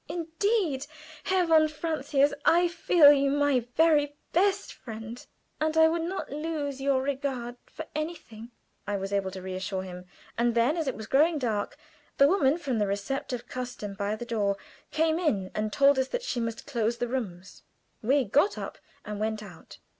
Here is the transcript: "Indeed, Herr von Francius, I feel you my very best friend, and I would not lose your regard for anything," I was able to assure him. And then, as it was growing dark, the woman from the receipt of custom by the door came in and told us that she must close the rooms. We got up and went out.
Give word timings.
"Indeed, 0.09 0.87
Herr 1.25 1.45
von 1.45 1.67
Francius, 1.67 2.33
I 2.43 2.67
feel 2.67 3.11
you 3.11 3.29
my 3.29 3.59
very 3.75 4.17
best 4.33 4.73
friend, 4.73 5.23
and 5.59 5.77
I 5.77 5.87
would 5.87 6.01
not 6.01 6.31
lose 6.31 6.81
your 6.81 7.03
regard 7.03 7.55
for 7.67 7.85
anything," 7.93 8.49
I 8.87 8.97
was 8.97 9.13
able 9.13 9.29
to 9.29 9.45
assure 9.53 9.83
him. 9.83 10.05
And 10.39 10.55
then, 10.55 10.75
as 10.75 10.87
it 10.87 10.95
was 10.95 11.05
growing 11.05 11.37
dark, 11.37 11.77
the 12.17 12.27
woman 12.27 12.57
from 12.57 12.79
the 12.79 12.87
receipt 12.87 13.31
of 13.31 13.47
custom 13.47 13.93
by 13.93 14.15
the 14.15 14.25
door 14.25 14.57
came 14.89 15.19
in 15.19 15.51
and 15.53 15.71
told 15.71 15.99
us 15.99 16.07
that 16.07 16.23
she 16.23 16.39
must 16.39 16.65
close 16.65 16.97
the 16.97 17.07
rooms. 17.07 17.61
We 18.01 18.23
got 18.25 18.57
up 18.57 18.79
and 19.05 19.19
went 19.19 19.43
out. 19.43 19.77